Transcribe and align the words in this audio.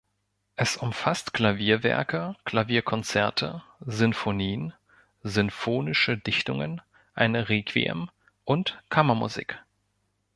Es 0.55 0.77
umfasst 0.77 1.31
Klavierwerke, 1.31 2.35
Klavierkonzerte, 2.43 3.61
Sinfonien, 3.81 4.73
sinfonische 5.21 6.17
Dichtungen, 6.17 6.81
ein 7.13 7.35
Requiem 7.35 8.09
und 8.43 8.79
Kammermusik. 8.89 9.59